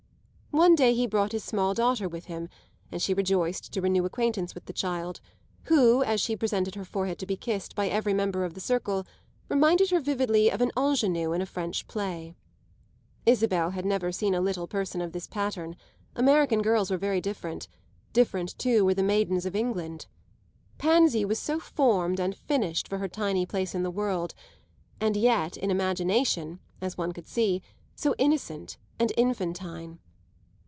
One 0.53 0.75
day 0.75 0.93
he 0.93 1.07
brought 1.07 1.31
his 1.31 1.45
small 1.45 1.73
daughter 1.73 2.09
with 2.09 2.25
him, 2.25 2.49
and 2.91 3.01
she 3.01 3.13
rejoiced 3.13 3.71
to 3.71 3.79
renew 3.79 4.03
acquaintance 4.03 4.53
with 4.53 4.65
the 4.65 4.73
child, 4.73 5.21
who, 5.63 6.03
as 6.03 6.19
she 6.19 6.35
presented 6.35 6.75
her 6.75 6.83
forehead 6.83 7.19
to 7.19 7.25
be 7.25 7.37
kissed 7.37 7.73
by 7.73 7.87
every 7.87 8.13
member 8.13 8.43
of 8.43 8.53
the 8.53 8.59
circle, 8.59 9.05
reminded 9.47 9.91
her 9.91 10.01
vividly 10.01 10.51
of 10.51 10.59
an 10.59 10.69
ingenue 10.75 11.31
in 11.31 11.41
a 11.41 11.45
French 11.45 11.87
play. 11.87 12.35
Isabel 13.25 13.69
had 13.69 13.85
never 13.85 14.11
seen 14.11 14.35
a 14.35 14.41
little 14.41 14.67
person 14.67 14.99
of 14.99 15.13
this 15.13 15.25
pattern; 15.25 15.77
American 16.17 16.61
girls 16.61 16.91
were 16.91 16.97
very 16.97 17.21
different 17.21 17.69
different 18.11 18.59
too 18.59 18.83
were 18.83 18.93
the 18.93 19.03
maidens 19.03 19.45
of 19.45 19.55
England. 19.55 20.05
Pansy 20.77 21.23
was 21.23 21.39
so 21.39 21.61
formed 21.61 22.19
and 22.19 22.35
finished 22.35 22.89
for 22.89 22.97
her 22.97 23.07
tiny 23.07 23.45
place 23.45 23.73
in 23.73 23.83
the 23.83 23.89
world, 23.89 24.33
and 24.99 25.15
yet 25.15 25.55
in 25.55 25.71
imagination, 25.71 26.59
as 26.81 26.97
one 26.97 27.13
could 27.13 27.27
see, 27.29 27.61
so 27.95 28.13
innocent 28.17 28.77
and 28.99 29.13
infantine. 29.15 29.99